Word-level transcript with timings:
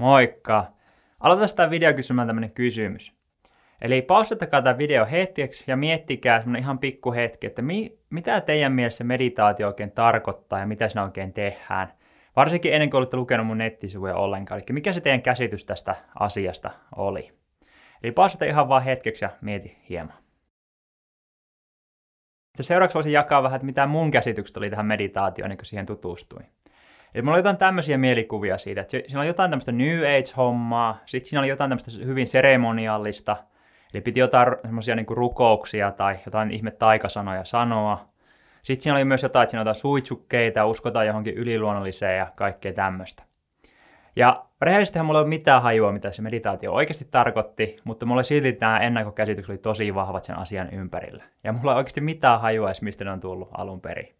Moikka! 0.00 0.72
Aloitetaan 1.20 1.56
tämä 1.56 1.70
video 1.70 1.94
kysymään 1.94 2.26
tämmöinen 2.28 2.50
kysymys. 2.50 3.16
Eli 3.80 4.02
paussittakaa 4.02 4.62
tämä 4.62 4.78
video 4.78 5.06
hetkeksi 5.10 5.64
ja 5.66 5.76
miettikää 5.76 6.40
semmoinen 6.40 6.62
ihan 6.62 6.78
pikku 6.78 7.12
hetki, 7.12 7.46
että 7.46 7.62
mi- 7.62 7.98
mitä 8.10 8.40
teidän 8.40 8.72
mielessä 8.72 9.04
meditaatio 9.04 9.66
oikein 9.66 9.90
tarkoittaa 9.90 10.58
ja 10.58 10.66
mitä 10.66 10.88
siinä 10.88 11.02
oikein 11.02 11.32
tehdään. 11.32 11.92
Varsinkin 12.36 12.72
ennen 12.72 12.90
kuin 12.90 12.98
olette 12.98 13.16
lukenut 13.16 13.46
mun 13.46 13.58
nettisivuja 13.58 14.16
ollenkaan. 14.16 14.60
Eli 14.60 14.74
mikä 14.74 14.92
se 14.92 15.00
teidän 15.00 15.22
käsitys 15.22 15.64
tästä 15.64 15.94
asiasta 16.20 16.70
oli. 16.96 17.32
Eli 18.02 18.12
paussita 18.12 18.44
ihan 18.44 18.68
vaan 18.68 18.82
hetkeksi 18.82 19.24
ja 19.24 19.30
mieti 19.40 19.78
hieman. 19.88 20.16
Seuraavaksi 22.60 22.94
voisin 22.94 23.12
jakaa 23.12 23.42
vähän, 23.42 23.56
että 23.56 23.66
mitä 23.66 23.86
mun 23.86 24.10
käsitykset 24.10 24.56
oli 24.56 24.70
tähän 24.70 24.86
meditaatioon, 24.86 25.46
ennen 25.46 25.58
kuin 25.58 25.66
siihen 25.66 25.86
tutustuin. 25.86 26.46
Eli 27.14 27.22
mulla 27.22 27.34
oli 27.34 27.38
jotain 27.38 27.56
tämmöisiä 27.56 27.98
mielikuvia 27.98 28.58
siitä, 28.58 28.80
että 28.80 28.90
siinä 28.90 29.20
oli 29.20 29.26
jotain 29.26 29.50
tämmöistä 29.50 29.72
New 29.72 29.98
Age-hommaa, 29.98 30.98
sitten 31.06 31.28
siinä 31.28 31.40
oli 31.40 31.48
jotain 31.48 31.70
tämmöistä 31.70 31.90
hyvin 32.04 32.26
seremoniallista, 32.26 33.36
eli 33.94 34.00
piti 34.00 34.20
jotain 34.20 34.56
semmoisia 34.62 34.96
niin 34.96 35.06
rukouksia 35.10 35.90
tai 35.92 36.16
jotain 36.26 36.50
ihme 36.50 36.70
taikasanoja 36.70 37.44
sanoa. 37.44 38.08
Sitten 38.62 38.82
siinä 38.82 38.96
oli 38.96 39.04
myös 39.04 39.22
jotain, 39.22 39.42
että 39.42 39.50
siinä 39.50 39.60
jotain 39.60 39.74
suitsukkeita, 39.74 40.64
uskotaan 40.64 41.06
johonkin 41.06 41.34
yliluonnolliseen 41.34 42.18
ja 42.18 42.26
kaikkea 42.36 42.72
tämmöistä. 42.72 43.22
Ja 44.16 44.44
rehellisestihän 44.60 45.06
mulla 45.06 45.18
ei 45.18 45.22
ole 45.22 45.28
mitään 45.28 45.62
hajua, 45.62 45.92
mitä 45.92 46.10
se 46.10 46.22
meditaatio 46.22 46.72
oikeasti 46.72 47.08
tarkoitti, 47.10 47.76
mutta 47.84 48.06
mulla 48.06 48.22
silti 48.22 48.58
nämä 48.60 48.78
ennakkokäsitykset 48.78 49.50
oli 49.50 49.58
tosi 49.58 49.94
vahvat 49.94 50.24
sen 50.24 50.38
asian 50.38 50.70
ympärillä. 50.72 51.24
Ja 51.44 51.52
mulla 51.52 51.72
ei 51.72 51.76
oikeasti 51.76 52.00
mitään 52.00 52.40
hajua 52.40 52.68
edes, 52.68 52.82
mistä 52.82 53.04
ne 53.04 53.10
on 53.10 53.20
tullut 53.20 53.48
alun 53.52 53.80
perin. 53.80 54.19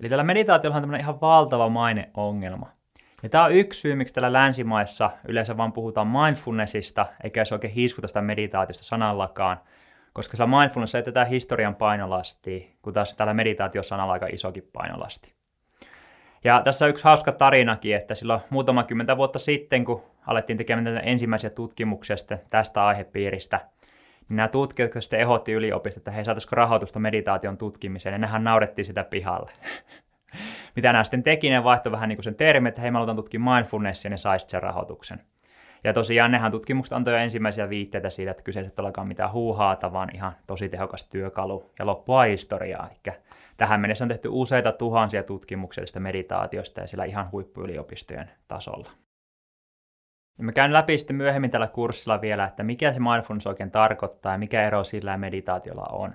Eli 0.00 0.08
tällä 0.08 0.24
meditaatiolla 0.24 0.76
on 0.76 0.82
tämmöinen 0.82 1.00
ihan 1.00 1.20
valtava 1.20 1.68
maineongelma. 1.68 2.70
Ja 3.22 3.28
tämä 3.28 3.44
on 3.44 3.52
yksi 3.52 3.80
syy, 3.80 3.94
miksi 3.94 4.14
täällä 4.14 4.32
länsimaissa 4.32 5.10
yleensä 5.28 5.56
vaan 5.56 5.72
puhutaan 5.72 6.06
mindfulnessista, 6.06 7.06
eikä 7.24 7.44
se 7.44 7.54
oikein 7.54 7.74
hiskuta 7.74 8.08
sitä 8.08 8.20
meditaatiosta 8.20 8.84
sanallakaan, 8.84 9.60
koska 10.12 10.36
sillä 10.36 10.58
mindfulness 10.58 10.94
ei 10.94 11.02
tätä 11.02 11.24
historian 11.24 11.74
painolasti, 11.74 12.76
kun 12.82 12.92
taas 12.92 13.14
tällä 13.14 13.34
meditaatiosanalla 13.34 14.12
aika 14.12 14.26
isokin 14.32 14.68
painolasti. 14.72 15.32
Ja 16.44 16.62
tässä 16.64 16.84
on 16.84 16.90
yksi 16.90 17.04
hauska 17.04 17.32
tarinakin, 17.32 17.96
että 17.96 18.14
silloin 18.14 18.40
muutama 18.50 18.84
kymmentä 18.84 19.16
vuotta 19.16 19.38
sitten, 19.38 19.84
kun 19.84 20.02
alettiin 20.26 20.56
tekemään 20.56 21.00
ensimmäisiä 21.04 21.50
tutkimuksia 21.50 22.16
tästä 22.50 22.86
aihepiiristä, 22.86 23.60
nämä 24.36 24.48
tutkijat, 24.48 24.88
jotka 24.88 25.00
sitten 25.00 25.20
ehdotti 25.20 25.52
yliopistosta, 25.52 26.00
että 26.00 26.10
he 26.18 26.24
saataisiko 26.24 26.56
rahoitusta 26.56 26.98
meditaation 26.98 27.58
tutkimiseen, 27.58 28.12
niin 28.12 28.20
nehän 28.20 28.44
naurettiin 28.44 28.84
sitä 28.84 29.04
pihalle. 29.04 29.50
Mitä 30.76 30.92
nämä 30.92 31.04
sitten 31.04 31.22
teki, 31.22 31.50
ne 31.50 31.64
vaihtoi 31.64 31.92
vähän 31.92 32.08
niin 32.08 32.16
kuin 32.16 32.24
sen 32.24 32.34
termi, 32.34 32.68
että 32.68 32.80
hei 32.80 32.90
mä 32.90 32.98
aloitan 32.98 33.16
tutkia 33.16 33.40
mindfulnessia, 33.40 34.10
niin 34.10 34.18
saisit 34.18 34.50
sen 34.50 34.62
rahoituksen. 34.62 35.20
Ja 35.84 35.92
tosiaan 35.92 36.30
nehän 36.30 36.52
tutkimukset 36.52 36.92
antoi 36.92 37.14
jo 37.14 37.18
ensimmäisiä 37.18 37.68
viitteitä 37.68 38.10
siitä, 38.10 38.30
että 38.30 38.42
kyseessä 38.42 38.72
ei 38.78 38.84
olekaan 38.84 39.08
mitään 39.08 39.32
huuhaata, 39.32 39.92
vaan 39.92 40.08
ihan 40.14 40.32
tosi 40.46 40.68
tehokas 40.68 41.04
työkalu 41.04 41.70
ja 41.78 41.86
loppua 41.86 42.22
historiaa. 42.22 42.88
Eli 42.90 43.14
tähän 43.56 43.80
mennessä 43.80 44.04
on 44.04 44.08
tehty 44.08 44.28
useita 44.32 44.72
tuhansia 44.72 45.22
tutkimuksia 45.22 45.84
meditaatiosta 45.98 46.80
ja 46.80 46.86
sillä 46.86 47.04
ihan 47.04 47.30
huippuyliopistojen 47.32 48.30
tasolla. 48.48 48.90
Ja 50.38 50.44
mä 50.44 50.52
käyn 50.52 50.72
läpi 50.72 50.98
sitten 50.98 51.16
myöhemmin 51.16 51.50
tällä 51.50 51.66
kurssilla 51.66 52.20
vielä, 52.20 52.44
että 52.44 52.62
mikä 52.62 52.92
se 52.92 53.00
mindfulness 53.00 53.46
oikein 53.46 53.70
tarkoittaa 53.70 54.32
ja 54.32 54.38
mikä 54.38 54.66
ero 54.66 54.84
sillä 54.84 55.10
ja 55.10 55.18
meditaatiolla 55.18 55.86
on. 55.92 56.14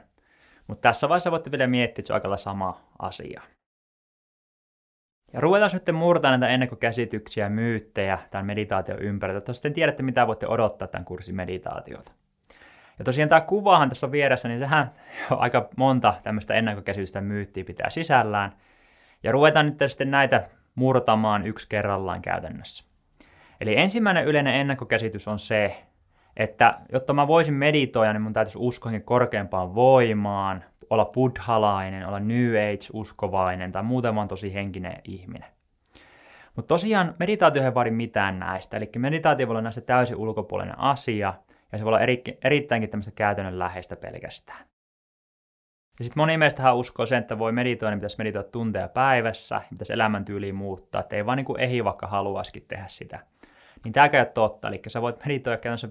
Mutta 0.67 0.81
tässä 0.81 1.09
vaiheessa 1.09 1.31
voitte 1.31 1.51
vielä 1.51 1.67
miettiä, 1.67 2.01
että 2.01 2.07
se 2.07 2.13
on 2.13 2.15
aika 2.15 2.37
sama 2.37 2.81
asia. 2.99 3.41
Ja 5.33 5.41
ruvetaan 5.41 5.71
nyt 5.73 5.91
murtaa 5.93 6.31
näitä 6.31 6.47
ennakkokäsityksiä 6.47 7.45
ja 7.45 7.49
myyttejä 7.49 8.19
tämän 8.31 8.45
meditaation 8.45 8.99
ympärillä, 8.99 9.37
jotta 9.37 9.53
sitten 9.53 9.73
tiedätte, 9.73 10.03
mitä 10.03 10.27
voitte 10.27 10.47
odottaa 10.47 10.87
tämän 10.87 11.05
kurssin 11.05 11.35
meditaatiota. 11.35 12.11
Ja 12.99 13.05
tosiaan 13.05 13.29
tämä 13.29 13.41
kuvahan 13.41 13.89
tässä 13.89 14.05
on 14.05 14.11
vieressä, 14.11 14.47
niin 14.47 14.59
sehän 14.59 14.91
on 15.31 15.39
aika 15.39 15.69
monta 15.77 16.13
tämmöistä 16.23 16.53
ennakkokäsitystä 16.53 17.21
myyttiä 17.21 17.63
pitää 17.63 17.89
sisällään. 17.89 18.51
Ja 19.23 19.31
ruvetaan 19.31 19.65
nyt 19.65 19.75
sitten 19.87 20.11
näitä 20.11 20.49
murtamaan 20.75 21.47
yksi 21.47 21.69
kerrallaan 21.69 22.21
käytännössä. 22.21 22.94
Eli 23.65 23.77
ensimmäinen 23.79 24.25
yleinen 24.25 24.55
ennakkokäsitys 24.55 25.27
on 25.27 25.39
se, 25.39 25.85
että 26.37 26.79
jotta 26.91 27.13
mä 27.13 27.27
voisin 27.27 27.53
meditoida, 27.53 28.13
niin 28.13 28.21
mun 28.21 28.33
täytyisi 28.33 28.57
uskoa 28.61 28.91
korkeampaan 29.05 29.75
voimaan, 29.75 30.63
olla 30.89 31.05
buddhalainen, 31.05 32.07
olla 32.07 32.19
New 32.19 32.51
Age-uskovainen 32.51 33.71
tai 33.71 33.83
muuten 33.83 34.15
vaan 34.15 34.27
tosi 34.27 34.53
henkinen 34.53 35.01
ihminen. 35.03 35.49
Mutta 36.55 36.67
tosiaan 36.67 37.15
meditaatio 37.19 37.63
ei 37.63 37.73
vaadi 37.73 37.91
mitään 37.91 38.39
näistä, 38.39 38.77
eli 38.77 38.89
meditaatio 38.97 39.47
voi 39.47 39.51
olla 39.51 39.61
näistä 39.61 39.81
täysin 39.81 40.17
ulkopuolinen 40.17 40.79
asia, 40.79 41.33
ja 41.71 41.77
se 41.77 41.83
voi 41.83 41.89
olla 41.89 41.99
eri, 41.99 42.23
erittäinkin 42.43 42.89
tämmöistä 42.89 43.11
käytännön 43.15 43.59
läheistä 43.59 43.95
pelkästään. 43.95 44.65
Ja 45.99 46.05
sitten 46.05 46.21
moni 46.21 46.37
meistähän 46.37 46.75
uskoo 46.75 47.05
sen, 47.05 47.19
että 47.21 47.39
voi 47.39 47.51
meditoida, 47.51 47.91
niin 47.91 47.99
pitäisi 47.99 48.17
meditoida 48.17 48.49
tunteja 48.49 48.87
päivässä, 48.87 49.61
pitäisi 49.69 49.93
elämäntyyliä 49.93 50.53
muuttaa, 50.53 51.01
että 51.01 51.15
ei 51.15 51.25
vaan 51.25 51.37
niin 51.37 51.45
kuin 51.45 51.59
ehi 51.59 51.83
vaikka 51.83 52.07
haluaisikin 52.07 52.65
tehdä 52.67 52.85
sitä. 52.87 53.19
Niin 53.85 53.93
tämä 53.93 54.09
ei 54.13 54.19
ole 54.19 54.25
totta, 54.25 54.67
eli 54.67 54.81
sä 54.87 55.01
voit 55.01 55.25
meditoida 55.25 55.57
käytännössä 55.57 55.87
5-20 55.87 55.89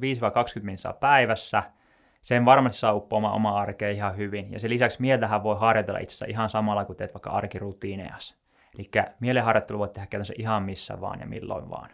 minuuttia 0.63 0.93
päivässä, 0.93 1.63
sen 2.23 2.45
varmasti 2.45 2.79
saa 2.79 2.93
uppoamaan 2.93 3.35
oma 3.35 3.59
arkeen 3.59 3.97
ihan 3.97 4.17
hyvin. 4.17 4.53
Ja 4.53 4.61
sen 4.61 4.71
lisäksi 4.71 5.01
mieltähän 5.01 5.43
voi 5.43 5.57
harjoitella 5.59 5.99
itse 5.99 6.27
ihan 6.27 6.51
samalla, 6.51 6.85
kun 6.85 6.97
teet 6.97 7.15
vaikka 7.15 7.31
arkirutiinejas. 7.31 8.39
Eli 8.79 8.91
mielenharjoittelu 9.21 9.79
voit 9.79 9.93
tehdä 9.93 10.07
käytännössä 10.07 10.35
ihan 10.39 10.63
missä 10.63 11.01
vaan 11.01 11.21
ja 11.21 11.27
milloin 11.27 11.71
vaan. 11.71 11.91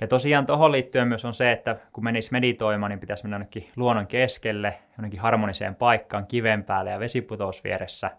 Ja 0.00 0.06
tosiaan 0.06 0.46
tuohon 0.46 0.72
liittyen 0.72 1.08
myös 1.08 1.24
on 1.24 1.34
se, 1.34 1.52
että 1.52 1.76
kun 1.92 2.04
menisi 2.04 2.32
meditoimaan, 2.32 2.90
niin 2.90 3.00
pitäisi 3.00 3.24
mennä 3.24 3.34
jonnekin 3.34 3.68
luonnon 3.76 4.06
keskelle, 4.06 4.74
jonnekin 4.98 5.20
harmoniseen 5.20 5.74
paikkaan, 5.74 6.26
kiven 6.26 6.64
päälle 6.64 6.90
ja 6.90 7.00
vesiputous 7.00 7.64
vieressä, 7.64 8.10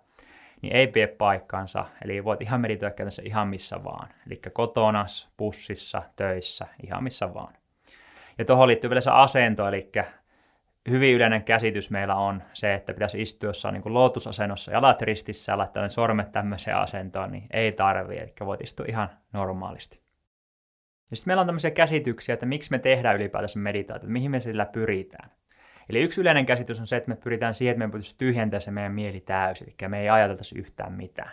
niin 0.62 0.76
ei 0.76 0.88
pidä 0.88 1.08
paikkaansa. 1.08 1.86
Eli 2.06 2.24
voit 2.24 2.42
ihan 2.42 2.62
meditoida 2.62 2.92
käytännössä 2.92 3.22
ihan 3.26 3.48
missä 3.48 3.84
vaan. 3.84 4.10
Eli 4.28 4.42
kotona, 4.54 5.06
pussissa, 5.38 6.04
töissä, 6.16 6.68
ihan 6.84 7.04
missä 7.04 7.34
vaan. 7.34 7.54
Ja 8.38 8.46
tuohon 8.46 8.68
liittyy 8.68 8.90
vielä 8.90 9.02
se 9.02 9.12
asento, 9.12 9.68
eli 9.68 9.92
hyvin 10.90 11.16
yleinen 11.16 11.44
käsitys 11.44 11.90
meillä 11.90 12.16
on 12.16 12.44
se, 12.54 12.74
että 12.74 12.94
pitäisi 12.94 13.22
istua 13.22 13.50
jossain 13.50 13.74
niin 13.74 13.94
lootusasennossa 13.94 14.72
jalat 14.72 15.02
ristissä 15.02 15.52
ja 15.52 15.58
laittaa 15.58 15.84
ne 15.84 15.90
sormet 15.90 16.32
tämmöiseen 16.32 16.78
asentoon, 16.78 17.32
niin 17.32 17.48
ei 17.52 17.72
tarvi, 17.72 18.18
eli 18.18 18.34
voit 18.46 18.62
istua 18.62 18.86
ihan 18.90 19.10
normaalisti. 19.34 20.02
Ja 21.12 21.18
sitten 21.18 21.30
meillä 21.30 21.42
on 21.42 21.48
tämmöisiä 21.48 21.72
käsityksiä, 21.72 22.34
että 22.34 22.46
miksi 22.46 22.72
me 22.72 22.80
tehdään 22.80 23.16
ylipäätänsä 23.16 23.60
meditaatiota, 23.60 24.14
mihin 24.14 24.32
me 24.32 24.40
sillä 24.40 24.66
pyritään. 24.66 25.32
Eli 25.90 26.02
yksi 26.02 26.22
yleinen 26.22 26.46
käsitys 26.46 26.80
on 26.80 26.88
se, 26.88 26.96
että 26.96 27.10
me 27.10 27.16
pyritään 27.16 27.54
siihen, 27.54 27.72
että 27.72 27.88
me 27.88 27.92
pystyisi 27.92 28.18
tyhjentämään 28.18 28.62
se 28.62 28.72
meidän 28.72 28.92
mieli 28.92 29.20
täysin, 29.20 29.68
eli 29.68 29.90
me 29.90 30.00
ei 30.00 30.10
ajateltaisi 30.10 30.60
yhtään 30.60 30.94
mitään. 30.94 31.32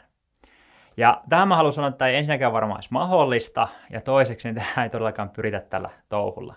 Ja 0.96 1.22
tähän 1.28 1.48
mä 1.48 1.56
haluan 1.56 1.72
sanoa, 1.72 1.88
että 1.88 1.98
tämä 1.98 2.08
ei 2.08 2.16
ensinnäkään 2.16 2.52
varmaan 2.52 2.76
olisi 2.76 2.88
mahdollista, 2.92 3.68
ja 3.90 4.00
toiseksi 4.00 4.48
niin 4.48 4.54
tähän 4.54 4.84
ei 4.84 4.90
todellakaan 4.90 5.30
pyritä 5.30 5.60
tällä 5.60 5.90
touhulla. 6.08 6.54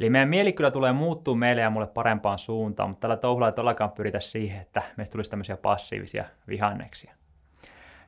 Eli 0.00 0.10
meidän 0.10 0.28
mieli 0.28 0.52
kyllä 0.52 0.70
tulee 0.70 0.92
muuttuu 0.92 1.34
meille 1.34 1.62
ja 1.62 1.70
mulle 1.70 1.86
parempaan 1.86 2.38
suuntaan, 2.38 2.88
mutta 2.88 3.00
tällä 3.00 3.16
touhulla 3.16 3.46
ei 3.46 3.52
todellakaan 3.52 3.90
pyritä 3.90 4.20
siihen, 4.20 4.60
että 4.60 4.82
meistä 4.96 5.12
tulisi 5.12 5.30
tämmöisiä 5.30 5.56
passiivisia 5.56 6.24
vihanneksia. 6.48 7.14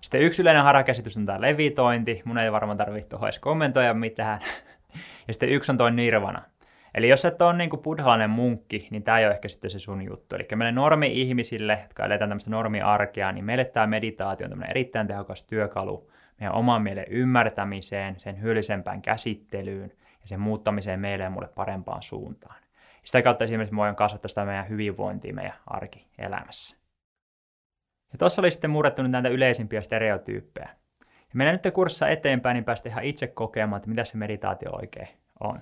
Sitten 0.01 0.21
yksi 0.21 0.43
yleinen 0.43 0.63
harakäsitys 0.63 1.17
on 1.17 1.27
tämä 1.27 1.41
levitointi. 1.41 2.23
Mun 2.25 2.39
ei 2.39 2.53
varmaan 2.53 2.79
tarvitse 2.79 3.09
tuohon 3.09 3.27
edes 3.27 3.39
kommentoida 3.39 3.95
mitään. 3.95 4.41
Ja 5.29 5.35
sitten 5.35 5.49
yksi 5.49 5.73
on 5.73 5.79
toi 5.79 5.91
nirvana. 5.91 6.43
Eli 6.95 7.09
jos 7.09 7.25
et 7.25 7.43
ole 7.43 7.57
niin 7.57 7.71
buddhalainen 7.71 8.31
munkki, 8.31 8.89
niin 8.91 9.03
tämä 9.03 9.19
ei 9.19 9.27
ole 9.27 9.35
ehkä 9.35 9.49
sitten 9.49 9.71
se 9.71 9.79
sun 9.79 10.03
juttu. 10.03 10.37
Eli 10.37 10.49
meille 10.55 10.73
normi-ihmisille, 10.73 11.79
jotka 11.83 12.05
eletään 12.05 12.31
tämmöistä 12.31 12.51
normi-arkea, 12.51 13.33
niin 13.33 13.45
meille 13.45 13.65
tämä 13.65 13.87
meditaatio 13.87 14.45
on 14.45 14.51
tämmöinen 14.51 14.71
erittäin 14.71 15.07
tehokas 15.07 15.43
työkalu 15.43 16.11
meidän 16.41 16.55
oman 16.55 16.83
mielen 16.83 17.07
ymmärtämiseen, 17.09 18.21
sen 18.21 18.41
hyödyllisempään 18.41 19.03
käsittelyyn 19.03 19.93
ja 20.23 20.29
sen 20.29 20.41
muuttamiseen 20.41 21.01
meille 21.01 21.25
ja 21.25 21.31
mulle 21.31 21.49
parempaan 21.49 22.03
suuntaan. 22.03 22.57
Sitä 23.05 23.23
kautta 23.23 23.45
esimerkiksi 23.45 23.77
voin 23.77 23.95
kasvattaa 23.95 24.29
sitä 24.29 24.45
meidän 24.45 24.69
hyvinvointia 24.69 25.35
meidän 25.35 25.55
arkielämässä. 25.67 26.77
Ja 28.13 28.19
tuossa 28.19 28.43
oli 28.43 28.51
sitten 28.51 28.71
murrettu 28.71 29.03
näitä 29.03 29.29
yleisimpiä 29.29 29.83
stereotyyppejä. 29.83 30.69
Ja 31.01 31.35
mennään 31.35 31.61
nyt 31.65 31.75
kurssissa 31.75 32.09
eteenpäin, 32.09 32.55
niin 32.55 32.65
päästä 32.65 32.89
ihan 32.89 33.05
itse 33.05 33.27
kokemaan, 33.27 33.77
että 33.77 33.89
mitä 33.89 34.05
se 34.05 34.17
meditaatio 34.17 34.71
oikein 34.73 35.09
on. 35.41 35.61